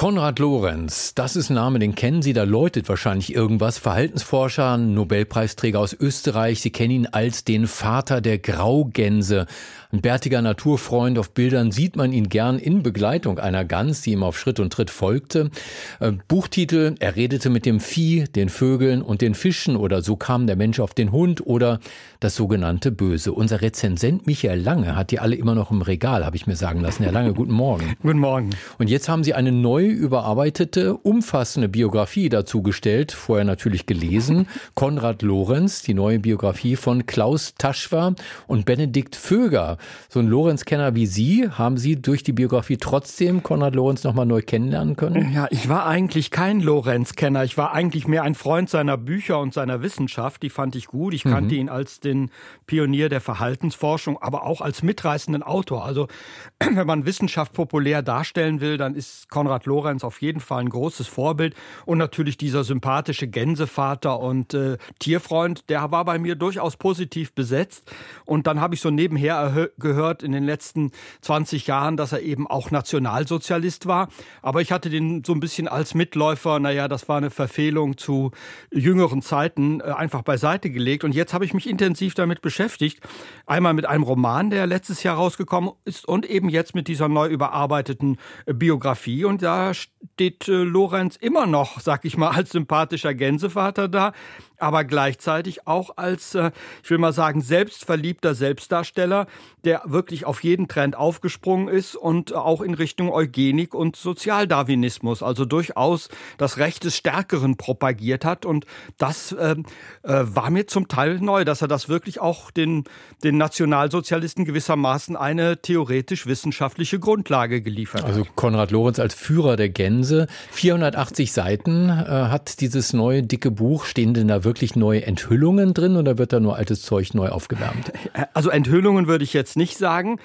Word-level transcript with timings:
Konrad 0.00 0.38
Lorenz, 0.38 1.14
das 1.14 1.36
ist 1.36 1.50
ein 1.50 1.56
Name, 1.56 1.78
den 1.78 1.94
kennen 1.94 2.22
Sie, 2.22 2.32
da 2.32 2.44
läutet 2.44 2.88
wahrscheinlich 2.88 3.34
irgendwas. 3.34 3.76
Verhaltensforscher, 3.76 4.78
Nobelpreisträger 4.78 5.78
aus 5.78 5.92
Österreich. 5.92 6.62
Sie 6.62 6.70
kennen 6.70 6.90
ihn 6.90 7.06
als 7.06 7.44
den 7.44 7.66
Vater 7.66 8.22
der 8.22 8.38
Graugänse. 8.38 9.44
Ein 9.92 10.00
bärtiger 10.00 10.40
Naturfreund. 10.40 11.18
Auf 11.18 11.32
Bildern 11.32 11.70
sieht 11.70 11.96
man 11.96 12.14
ihn 12.14 12.30
gern 12.30 12.58
in 12.58 12.82
Begleitung 12.82 13.38
einer 13.38 13.66
Gans, 13.66 14.00
die 14.00 14.12
ihm 14.12 14.22
auf 14.22 14.38
Schritt 14.38 14.58
und 14.58 14.72
Tritt 14.72 14.88
folgte. 14.88 15.50
Äh, 15.98 16.12
Buchtitel, 16.28 16.94
er 16.98 17.16
redete 17.16 17.50
mit 17.50 17.66
dem 17.66 17.78
Vieh, 17.78 18.24
den 18.24 18.48
Vögeln 18.48 19.02
und 19.02 19.20
den 19.20 19.34
Fischen 19.34 19.76
oder 19.76 20.00
so 20.00 20.16
kam 20.16 20.46
der 20.46 20.56
Mensch 20.56 20.80
auf 20.80 20.94
den 20.94 21.12
Hund 21.12 21.44
oder 21.44 21.78
das 22.20 22.36
sogenannte 22.36 22.90
Böse. 22.90 23.32
Unser 23.32 23.60
Rezensent 23.60 24.26
Michael 24.26 24.60
Lange 24.60 24.96
hat 24.96 25.10
die 25.10 25.18
alle 25.18 25.34
immer 25.34 25.54
noch 25.54 25.70
im 25.70 25.82
Regal, 25.82 26.24
habe 26.24 26.36
ich 26.36 26.46
mir 26.46 26.56
sagen 26.56 26.80
lassen. 26.80 27.02
Herr 27.02 27.12
Lange, 27.12 27.34
guten 27.34 27.52
Morgen. 27.52 27.96
Guten 28.00 28.20
Morgen. 28.20 28.50
Und 28.78 28.88
jetzt 28.88 29.06
haben 29.08 29.24
Sie 29.24 29.34
eine 29.34 29.52
neu 29.52 29.89
überarbeitete, 29.90 30.94
umfassende 30.94 31.68
Biografie 31.68 32.28
dazu 32.28 32.62
gestellt, 32.62 33.12
vorher 33.12 33.44
natürlich 33.44 33.86
gelesen. 33.86 34.46
Konrad 34.74 35.22
Lorenz, 35.22 35.82
die 35.82 35.94
neue 35.94 36.18
Biografie 36.18 36.76
von 36.76 37.06
Klaus 37.06 37.54
Taschwer 37.56 38.14
und 38.46 38.64
Benedikt 38.64 39.16
Vöger. 39.16 39.78
So 40.08 40.20
ein 40.20 40.26
Lorenz-Kenner 40.26 40.94
wie 40.94 41.06
Sie, 41.06 41.48
haben 41.48 41.76
Sie 41.76 42.00
durch 42.00 42.22
die 42.22 42.32
Biografie 42.32 42.76
trotzdem 42.76 43.42
Konrad 43.42 43.74
Lorenz 43.74 44.04
nochmal 44.04 44.26
neu 44.26 44.42
kennenlernen 44.42 44.96
können? 44.96 45.32
Ja, 45.32 45.46
ich 45.50 45.68
war 45.68 45.86
eigentlich 45.86 46.30
kein 46.30 46.60
Lorenz-Kenner. 46.60 47.44
Ich 47.44 47.56
war 47.58 47.72
eigentlich 47.72 48.06
mehr 48.06 48.22
ein 48.22 48.34
Freund 48.34 48.70
seiner 48.70 48.96
Bücher 48.96 49.38
und 49.40 49.54
seiner 49.54 49.82
Wissenschaft. 49.82 50.42
Die 50.42 50.50
fand 50.50 50.76
ich 50.76 50.86
gut. 50.86 51.14
Ich 51.14 51.24
kannte 51.24 51.54
mhm. 51.54 51.60
ihn 51.60 51.68
als 51.68 52.00
den 52.00 52.30
Pionier 52.66 53.08
der 53.08 53.20
Verhaltensforschung, 53.20 54.20
aber 54.20 54.44
auch 54.44 54.60
als 54.60 54.82
mitreißenden 54.82 55.42
Autor. 55.42 55.84
Also, 55.84 56.08
wenn 56.60 56.86
man 56.86 57.06
Wissenschaft 57.06 57.52
populär 57.52 58.02
darstellen 58.02 58.60
will, 58.60 58.76
dann 58.76 58.94
ist 58.94 59.28
Konrad 59.30 59.66
Lorenz 59.66 59.79
Lorenz 59.80 60.04
auf 60.04 60.20
jeden 60.20 60.40
Fall 60.40 60.60
ein 60.60 60.68
großes 60.68 61.06
Vorbild. 61.06 61.54
Und 61.86 61.98
natürlich 61.98 62.36
dieser 62.36 62.64
sympathische 62.64 63.28
Gänsevater 63.28 64.20
und 64.20 64.52
äh, 64.52 64.76
Tierfreund, 64.98 65.68
der 65.70 65.90
war 65.90 66.04
bei 66.04 66.18
mir 66.18 66.34
durchaus 66.34 66.76
positiv 66.76 67.32
besetzt. 67.32 67.90
Und 68.26 68.46
dann 68.46 68.60
habe 68.60 68.74
ich 68.74 68.82
so 68.82 68.90
nebenher 68.90 69.70
gehört 69.78 70.22
in 70.22 70.32
den 70.32 70.44
letzten 70.44 70.92
20 71.22 71.66
Jahren, 71.66 71.96
dass 71.96 72.12
er 72.12 72.20
eben 72.20 72.46
auch 72.46 72.70
Nationalsozialist 72.70 73.86
war. 73.86 74.08
Aber 74.42 74.60
ich 74.60 74.70
hatte 74.70 74.90
den 74.90 75.24
so 75.24 75.32
ein 75.32 75.40
bisschen 75.40 75.66
als 75.66 75.94
Mitläufer, 75.94 76.58
naja, 76.60 76.86
das 76.86 77.08
war 77.08 77.16
eine 77.16 77.30
Verfehlung 77.30 77.96
zu 77.96 78.32
jüngeren 78.70 79.22
Zeiten, 79.22 79.80
äh, 79.80 79.84
einfach 79.84 80.22
beiseite 80.22 80.70
gelegt. 80.70 81.04
Und 81.04 81.14
jetzt 81.14 81.32
habe 81.32 81.44
ich 81.44 81.54
mich 81.54 81.68
intensiv 81.68 82.14
damit 82.14 82.42
beschäftigt. 82.42 83.00
Einmal 83.46 83.72
mit 83.72 83.86
einem 83.86 84.02
Roman, 84.02 84.50
der 84.50 84.66
letztes 84.66 85.02
Jahr 85.02 85.16
rausgekommen 85.16 85.72
ist 85.84 86.06
und 86.06 86.26
eben 86.28 86.50
jetzt 86.50 86.74
mit 86.74 86.86
dieser 86.86 87.08
neu 87.08 87.28
überarbeiteten 87.28 88.18
äh, 88.44 88.52
Biografie. 88.52 89.24
Und 89.24 89.42
da 89.42 89.59
steht 89.74 90.48
äh, 90.48 90.62
Lorenz 90.62 91.16
immer 91.16 91.46
noch, 91.46 91.80
sag 91.80 92.04
ich 92.04 92.16
mal, 92.16 92.30
als 92.30 92.50
sympathischer 92.50 93.14
Gänsevater 93.14 93.88
da 93.88 94.12
aber 94.60 94.84
gleichzeitig 94.84 95.66
auch 95.66 95.96
als, 95.96 96.34
äh, 96.34 96.50
ich 96.82 96.90
will 96.90 96.98
mal 96.98 97.12
sagen, 97.12 97.40
selbstverliebter 97.40 98.34
Selbstdarsteller, 98.34 99.26
der 99.64 99.82
wirklich 99.84 100.24
auf 100.24 100.42
jeden 100.42 100.68
Trend 100.68 100.96
aufgesprungen 100.96 101.68
ist 101.68 101.96
und 101.96 102.34
auch 102.34 102.60
in 102.60 102.74
Richtung 102.74 103.10
Eugenik 103.10 103.74
und 103.74 103.96
Sozialdarwinismus, 103.96 105.22
also 105.22 105.44
durchaus 105.44 106.08
das 106.38 106.58
Recht 106.58 106.84
des 106.84 106.96
Stärkeren 106.96 107.56
propagiert 107.56 108.24
hat. 108.24 108.46
Und 108.46 108.66
das 108.98 109.32
äh, 109.32 109.52
äh, 109.52 109.56
war 110.02 110.50
mir 110.50 110.66
zum 110.66 110.88
Teil 110.88 111.18
neu, 111.20 111.44
dass 111.44 111.62
er 111.62 111.68
das 111.68 111.88
wirklich 111.88 112.20
auch 112.20 112.50
den, 112.50 112.84
den 113.22 113.36
Nationalsozialisten 113.36 114.44
gewissermaßen 114.44 115.16
eine 115.16 115.60
theoretisch-wissenschaftliche 115.60 116.98
Grundlage 116.98 117.62
geliefert 117.62 118.04
also 118.04 118.20
hat. 118.20 118.26
Also 118.26 118.32
Konrad 118.34 118.70
Lorenz 118.70 118.98
als 118.98 119.14
Führer 119.14 119.56
der 119.56 119.68
Gänse. 119.68 120.26
480 120.52 121.32
Seiten 121.32 121.88
äh, 121.88 121.92
hat 121.92 122.60
dieses 122.60 122.92
neue 122.92 123.22
dicke 123.22 123.50
Buch, 123.50 123.84
stehen 123.84 124.14
denn 124.14 124.28
da 124.28 124.44
wirklich 124.44 124.49
wirklich 124.50 124.74
neue 124.74 125.06
Enthüllungen 125.06 125.74
drin 125.74 125.96
oder 125.96 126.18
wird 126.18 126.32
da 126.32 126.40
nur 126.40 126.56
altes 126.56 126.82
Zeug 126.82 127.14
neu 127.14 127.28
aufgewärmt? 127.28 127.92
Also 128.34 128.50
Enthüllungen 128.50 129.06
würde 129.06 129.22
ich 129.22 129.32
jetzt 129.32 129.56
nicht 129.56 129.78
sagen. 129.78 130.18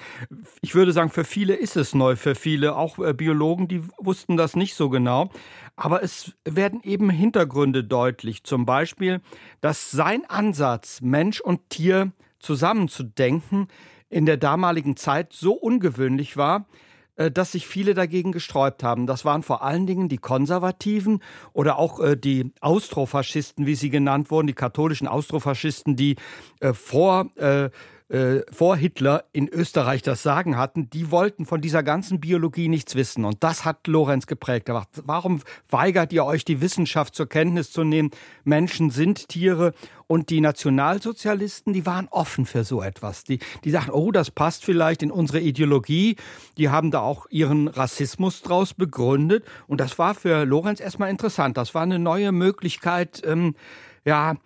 Ich 0.62 0.74
würde 0.74 0.90
sagen, 0.90 1.10
für 1.10 1.22
viele 1.22 1.54
ist 1.54 1.76
es 1.76 1.94
neu, 1.94 2.16
für 2.16 2.34
viele, 2.34 2.74
auch 2.74 2.98
äh, 2.98 3.14
Biologen, 3.14 3.68
die 3.68 3.82
wussten 3.98 4.36
das 4.36 4.56
nicht 4.56 4.74
so 4.74 4.90
genau. 4.90 5.30
Aber 5.76 6.02
es 6.02 6.32
werden 6.44 6.80
eben 6.82 7.08
Hintergründe 7.08 7.84
deutlich. 7.84 8.42
Zum 8.42 8.66
Beispiel, 8.66 9.20
dass 9.60 9.92
sein 9.92 10.24
Ansatz, 10.28 11.00
Mensch 11.02 11.40
und 11.40 11.70
Tier 11.70 12.10
zusammenzudenken, 12.40 13.68
in 14.08 14.26
der 14.26 14.38
damaligen 14.38 14.96
Zeit 14.96 15.32
so 15.32 15.52
ungewöhnlich 15.52 16.36
war, 16.36 16.60
äh, 16.60 16.64
dass 17.30 17.52
sich 17.52 17.66
viele 17.66 17.94
dagegen 17.94 18.32
gesträubt 18.32 18.82
haben. 18.82 19.06
Das 19.06 19.24
waren 19.24 19.42
vor 19.42 19.62
allen 19.62 19.86
Dingen 19.86 20.08
die 20.08 20.18
Konservativen 20.18 21.22
oder 21.52 21.78
auch 21.78 22.00
äh, 22.00 22.16
die 22.16 22.52
Austrofaschisten, 22.60 23.66
wie 23.66 23.74
sie 23.74 23.90
genannt 23.90 24.30
wurden, 24.30 24.46
die 24.46 24.54
katholischen 24.54 25.08
Austrofaschisten, 25.08 25.96
die 25.96 26.16
äh, 26.60 26.72
vor 26.72 27.30
äh, 28.08 28.42
vor 28.52 28.76
Hitler 28.76 29.24
in 29.32 29.48
Österreich 29.48 30.00
das 30.00 30.22
Sagen 30.22 30.56
hatten, 30.56 30.88
die 30.90 31.10
wollten 31.10 31.44
von 31.44 31.60
dieser 31.60 31.82
ganzen 31.82 32.20
Biologie 32.20 32.68
nichts 32.68 32.94
wissen. 32.94 33.24
Und 33.24 33.42
das 33.42 33.64
hat 33.64 33.86
Lorenz 33.88 34.28
geprägt. 34.28 34.68
Er 34.68 34.74
sagt, 34.74 35.02
warum 35.06 35.40
weigert 35.70 36.12
ihr 36.12 36.24
euch, 36.24 36.44
die 36.44 36.60
Wissenschaft 36.60 37.16
zur 37.16 37.28
Kenntnis 37.28 37.72
zu 37.72 37.82
nehmen? 37.82 38.10
Menschen 38.44 38.90
sind 38.90 39.28
Tiere. 39.28 39.72
Und 40.06 40.30
die 40.30 40.40
Nationalsozialisten, 40.40 41.72
die 41.72 41.84
waren 41.84 42.06
offen 42.12 42.46
für 42.46 42.62
so 42.62 42.80
etwas. 42.80 43.24
Die, 43.24 43.40
die 43.64 43.70
sagten, 43.70 43.90
oh, 43.90 44.12
das 44.12 44.30
passt 44.30 44.64
vielleicht 44.64 45.02
in 45.02 45.10
unsere 45.10 45.40
Ideologie. 45.40 46.14
Die 46.58 46.68
haben 46.68 46.92
da 46.92 47.00
auch 47.00 47.26
ihren 47.28 47.66
Rassismus 47.66 48.40
draus 48.42 48.72
begründet. 48.72 49.44
Und 49.66 49.80
das 49.80 49.98
war 49.98 50.14
für 50.14 50.44
Lorenz 50.44 50.78
erstmal 50.78 51.10
interessant. 51.10 51.56
Das 51.56 51.74
war 51.74 51.82
eine 51.82 51.98
neue 51.98 52.30
Möglichkeit, 52.30 53.22
ähm, 53.26 53.56
ja, 54.04 54.36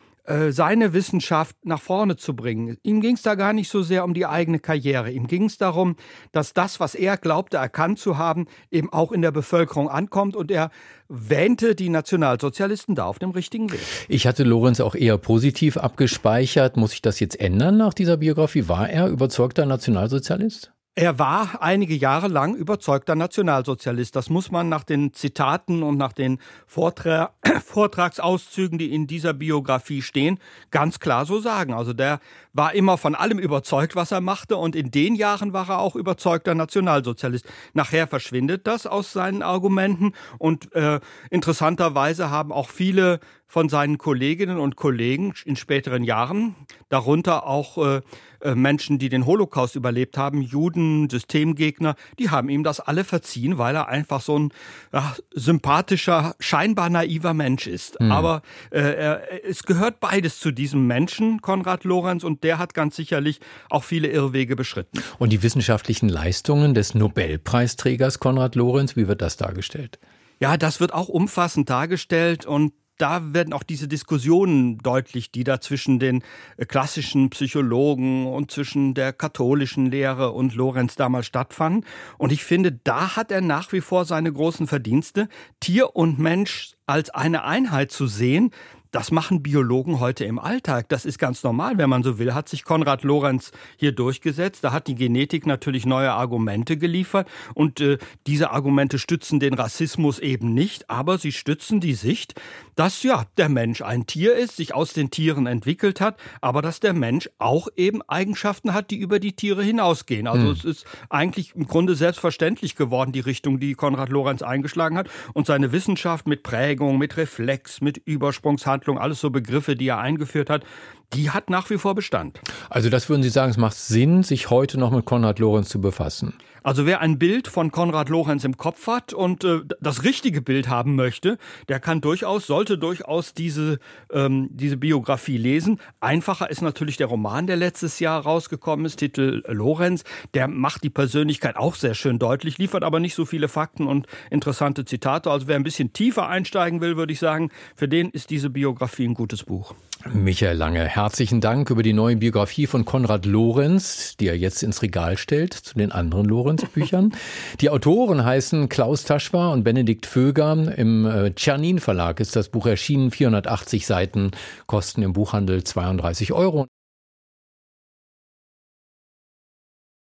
seine 0.51 0.93
Wissenschaft 0.93 1.57
nach 1.65 1.81
vorne 1.81 2.17
zu 2.17 2.35
bringen. 2.35 2.77
Ihm 2.83 3.01
ging 3.01 3.15
es 3.15 3.23
da 3.23 3.35
gar 3.35 3.53
nicht 3.53 3.69
so 3.69 3.83
sehr 3.83 4.05
um 4.05 4.15
die 4.15 4.27
eigene 4.27 4.59
Karriere. 4.59 5.11
Ihm 5.11 5.27
ging 5.27 5.45
es 5.45 5.59
darum, 5.59 5.97
dass 6.33 6.53
das, 6.53 6.81
was 6.81 6.95
er 6.95 7.17
glaubte 7.17 7.57
erkannt 7.57 7.99
zu 7.99 8.19
haben, 8.19 8.47
eben 8.71 8.93
auch 8.93 9.13
in 9.13 9.23
der 9.23 9.33
Bevölkerung 9.33 9.89
ankommt 9.89 10.37
und 10.37 10.51
er 10.51 10.71
wähnte 11.09 11.75
die 11.75 11.89
Nationalsozialisten 11.89 12.95
da 12.95 13.05
auf 13.05 13.19
dem 13.19 13.31
richtigen 13.31 13.73
Weg. 13.73 13.81
Ich 14.09 14.27
hatte 14.27 14.45
Lorenz 14.45 14.81
auch 14.81 14.95
eher 14.95 15.19
positiv 15.19 15.77
abgespeichert. 15.77 16.77
Muss 16.77 16.93
ich 16.93 17.03
das 17.03 17.21
jetzt 17.21 17.41
ändern 17.41 17.77
nach 17.77 17.95
dieser 17.95 18.17
Biografie? 18.17 18.69
War 18.69 18.89
er 18.89 19.09
überzeugter 19.09 19.67
Nationalsozialist? 19.67 20.73
Er 20.97 21.21
war 21.21 21.63
einige 21.63 21.95
Jahre 21.95 22.27
lang 22.27 22.57
überzeugter 22.57 23.15
Nationalsozialist. 23.15 24.17
Das 24.17 24.29
muss 24.29 24.51
man 24.51 24.69
nach 24.69 24.83
den 24.83 25.15
Zitaten 25.15 25.85
und 25.85 25.97
nach 25.97 26.13
den 26.13 26.41
Vortra 26.67 27.31
Vortragsauszügen, 27.65 28.77
die 28.77 28.93
in 28.93 29.07
dieser 29.07 29.33
Biografie 29.33 30.03
stehen, 30.03 30.41
ganz 30.73 30.99
klar 30.99 31.27
so 31.27 31.39
sagen. 31.39 31.73
Also 31.73 31.93
der 31.93 32.19
war 32.53 32.75
immer 32.75 32.99
von 32.99 33.15
allem 33.15 33.39
überzeugt, 33.39 33.95
was 33.95 34.11
er 34.11 34.21
machte 34.21 34.57
und 34.57 34.75
in 34.75 34.91
den 34.91 35.15
Jahren 35.15 35.53
war 35.53 35.69
er 35.69 35.79
auch 35.79 35.95
überzeugter 35.95 36.57
Nationalsozialist. 36.57 37.47
Nachher 37.73 38.09
verschwindet 38.09 38.67
das 38.67 38.89
aus 38.89 39.13
seinen 39.13 39.43
Argumenten 39.43 40.13
und 40.39 40.75
äh, 40.75 40.99
interessanterweise 41.31 42.31
haben 42.31 42.51
auch 42.51 42.69
viele 42.69 43.21
von 43.51 43.69
seinen 43.69 43.99
Kolleginnen 43.99 44.61
und 44.61 44.77
Kollegen 44.77 45.35
in 45.45 45.57
späteren 45.57 46.05
Jahren, 46.05 46.55
darunter 46.89 47.49
auch 47.49 47.79
äh, 47.85 48.01
äh, 48.43 48.55
Menschen, 48.55 49.01
die 49.01 49.09
den 49.09 49.27
Holocaust 49.27 49.75
überlebt 49.75 50.17
haben, 50.17 50.41
Juden, 50.41 51.11
Systemgegner, 51.11 51.97
die 52.21 52.31
haben 52.31 52.49
ihm 52.49 52.63
das 52.63 52.79
alle 52.79 53.03
verziehen, 53.03 53.59
weil 53.59 53.75
er 53.75 53.89
einfach 53.89 54.21
so 54.21 54.39
ein 54.39 54.53
ja, 54.93 55.17
sympathischer, 55.35 56.37
scheinbar 56.39 56.91
naiver 56.91 57.35
Mensch 57.35 57.67
ist. 57.67 58.01
Mhm. 58.01 58.13
Aber 58.13 58.43
äh, 58.71 59.17
es 59.43 59.65
gehört 59.65 59.99
beides 59.99 60.39
zu 60.39 60.53
diesem 60.53 60.87
Menschen, 60.87 61.43
Konrad 61.43 61.83
Lorenz, 61.83 62.23
und 62.23 62.45
der 62.45 62.59
hat 62.59 62.73
ganz 62.73 62.95
sicherlich 62.95 63.41
auch 63.69 63.83
viele 63.83 64.07
Irrwege 64.07 64.55
beschritten. 64.55 65.03
Und 65.19 65.33
die 65.33 65.43
wissenschaftlichen 65.43 66.09
Leistungen 66.09 66.73
des 66.73 66.95
Nobelpreisträgers 66.95 68.21
Konrad 68.21 68.55
Lorenz, 68.55 68.95
wie 68.95 69.09
wird 69.09 69.21
das 69.21 69.37
dargestellt? 69.37 69.99
Ja, 70.39 70.57
das 70.57 70.81
wird 70.81 70.95
auch 70.95 71.09
umfassend 71.09 71.69
dargestellt 71.69 72.47
und 72.47 72.73
da 73.01 73.35
werden 73.35 73.53
auch 73.53 73.63
diese 73.63 73.89
Diskussionen 73.89 74.79
deutlich, 74.79 75.31
die 75.31 75.45
da 75.45 75.61
zwischen 75.61 75.99
den 75.99 76.23
äh, 76.57 76.67
klassischen 76.67 77.31
Psychologen 77.31 78.27
und 78.27 78.51
zwischen 78.51 78.95
der 78.95 79.13
katholischen 79.13 79.87
Lehre 79.87 80.33
und 80.33 80.55
Lorenz 80.55 80.97
damals 80.97 81.27
stattfanden. 81.27 81.85
Und 82.19 82.33
ich 82.33 82.45
finde, 82.45 82.73
da 82.73 83.17
hat 83.17 83.31
er 83.31 83.41
nach 83.41 83.73
wie 83.73 83.81
vor 83.81 84.05
seine 84.05 84.33
großen 84.33 84.67
Verdienste. 84.67 85.29
Tier 85.61 85.97
und 85.97 86.19
Mensch 86.19 86.75
als 86.87 87.11
eine 87.11 87.45
Einheit 87.45 87.93
zu 87.93 88.07
sehen, 88.07 88.51
das 88.91 89.13
machen 89.13 89.43
Biologen 89.43 90.01
heute 90.01 90.25
im 90.25 90.39
Alltag. 90.39 90.89
Das 90.89 91.05
ist 91.05 91.19
ganz 91.19 91.43
normal, 91.43 91.79
wenn 91.79 91.89
man 91.89 92.03
so 92.03 92.19
will. 92.19 92.35
Hat 92.35 92.49
sich 92.49 92.65
Konrad 92.65 93.05
Lorenz 93.05 93.53
hier 93.77 93.93
durchgesetzt. 93.93 94.65
Da 94.65 94.73
hat 94.73 94.89
die 94.89 94.97
Genetik 94.97 95.47
natürlich 95.47 95.87
neue 95.87 96.13
Argumente 96.13 96.77
geliefert. 96.77 97.29
Und 97.55 97.81
äh, 97.81 97.99
diese 98.27 98.51
Argumente 98.51 98.99
stützen 98.99 99.39
den 99.39 99.55
Rassismus 99.55 100.19
eben 100.19 100.55
nicht, 100.55 100.91
aber 100.91 101.19
sie 101.19 101.33
stützen 101.33 101.81
die 101.81 101.95
Sicht, 101.95 102.41
dass 102.75 103.03
ja 103.03 103.27
der 103.37 103.49
Mensch 103.49 103.83
ein 103.83 104.07
Tier 104.07 104.35
ist, 104.35 104.57
sich 104.57 104.75
aus 104.75 104.93
den 104.93 105.11
Tieren 105.11 105.47
entwickelt 105.47 106.01
hat, 106.01 106.19
aber 106.41 106.63
dass 106.63 106.81
der 106.81 106.95
Mensch 106.95 107.29
auch 107.39 107.69
eben 107.77 108.03
Eigenschaften 108.03 108.75
hat, 108.75 108.91
die 108.91 108.97
über 108.97 109.21
die 109.21 109.35
Tiere 109.35 109.63
hinausgehen. 109.63 110.27
Also 110.27 110.47
hm. 110.47 110.53
es 110.53 110.65
ist 110.65 110.87
eigentlich 111.11 111.55
im 111.55 111.67
Grunde 111.67 111.95
selbstverständlich 111.95 112.75
geworden, 112.75 113.13
die 113.13 113.21
Richtung, 113.21 113.61
die 113.61 113.75
Konrad 113.75 114.09
Lorenz 114.09 114.43
eingeschlagen 114.43 114.97
hat. 114.97 115.09
Und 115.33 115.47
seine 115.47 115.73
Wissenschaft 115.73 116.27
mit 116.27 116.43
Prägung, 116.43 116.99
mit 116.99 117.17
Reflex, 117.17 117.81
mit 117.81 117.99
Übersprungshandlung, 117.99 118.80
Behandlung, 118.81 118.99
alles 118.99 119.21
so 119.21 119.31
Begriffe, 119.31 119.77
die 119.77 119.89
er 119.89 119.99
eingeführt 119.99 120.51
hat, 120.51 120.65
die 121.13 121.31
hat 121.31 121.51
nach 121.51 121.71
wie 121.71 121.79
vor 121.79 121.95
Bestand. 121.95 122.41
Also 122.69 122.89
das 122.89 123.09
würden 123.09 123.23
Sie 123.23 123.31
sagen, 123.31 123.51
es 123.51 123.57
macht 123.57 123.77
Sinn, 123.77 124.23
sich 124.23 124.51
heute 124.51 124.79
noch 124.79 124.91
mit 124.91 125.05
Konrad 125.05 125.39
Lorenz 125.39 125.69
zu 125.69 125.81
befassen. 125.81 126.35
Also 126.63 126.85
wer 126.85 127.01
ein 127.01 127.19
Bild 127.19 127.49
von 127.49 127.71
Konrad 127.71 128.11
Lorenz 128.11 128.45
im 128.45 128.57
Kopf 128.57 128.87
hat 128.87 129.15
und 129.15 129.45
äh, 129.45 129.61
das 129.81 130.05
richtige 130.05 130.43
Bild 130.43 130.69
haben 130.69 130.95
möchte, 130.95 131.39
der 131.69 131.81
kann 131.81 132.01
durchaus, 132.01 132.47
sollte 132.47 132.77
durchaus 132.77 133.33
diese, 133.33 133.79
ähm, 134.13 134.49
diese 134.53 134.77
Biografie 134.77 135.39
lesen. 135.39 135.81
Einfacher 136.01 136.51
ist 136.51 136.61
natürlich 136.61 136.99
der 136.99 137.07
Roman, 137.07 137.47
der 137.47 137.57
letztes 137.57 137.99
Jahr 137.99 138.21
rausgekommen 138.21 138.85
ist, 138.85 138.97
Titel 138.97 139.43
Lorenz. 139.49 140.05
Der 140.35 140.49
macht 140.49 140.85
die 140.85 140.91
Persönlichkeit 140.91 141.57
auch 141.57 141.75
sehr 141.75 141.95
schön 141.95 142.19
deutlich, 142.19 142.59
liefert 142.59 142.85
aber 142.85 143.01
nicht 143.01 143.15
so 143.15 143.25
viele 143.25 143.49
Fakten 143.49 143.87
und 143.87 144.07
interessante 144.31 144.85
Zitate. 144.85 145.31
Also 145.31 145.49
wer 145.49 145.57
ein 145.57 145.63
bisschen 145.63 145.93
tiefer 145.95 146.29
einsteigen 146.29 146.81
will, 146.83 146.97
würde 146.97 147.13
ich 147.13 147.21
sagen, 147.21 147.51
für 147.75 147.89
den 147.89 148.11
ist 148.11 148.29
diese 148.29 148.51
Biografie 148.51 149.07
ein 149.07 149.15
gutes 149.15 149.45
Buch. 149.45 149.75
Michael 150.07 150.57
Lange, 150.57 150.89
herzlichen 151.03 151.41
Dank 151.41 151.71
über 151.71 151.83
die 151.83 151.95
neue 151.95 152.17
Biografie 152.17 152.67
von 152.67 152.85
Konrad 152.85 153.25
Lorenz, 153.25 154.19
die 154.19 154.29
er 154.29 154.37
jetzt 154.37 154.63
ins 154.63 154.83
Regal 154.83 155.17
stellt 155.17 155.55
zu 155.55 155.79
den 155.79 155.93
anderen 155.93 156.27
Lorenz-Büchern. 156.27 157.13
die 157.61 157.71
Autoren 157.71 158.23
heißen 158.23 158.69
Klaus 158.69 159.05
Taschwa 159.05 159.51
und 159.51 159.65
Benedikt 159.65 160.05
Vöger. 160.05 160.77
Im 160.77 161.07
äh, 161.07 161.35
Czernin 161.35 161.79
Verlag 161.79 162.21
ist 162.21 162.37
das 162.37 162.51
Buch 162.51 162.67
erschienen, 162.67 163.11
480 163.11 163.87
Seiten, 163.87 164.33
kosten 164.67 165.01
im 165.01 165.15
Buchhandel 165.15 165.65
32 165.65 166.35
Euro. 166.35 166.67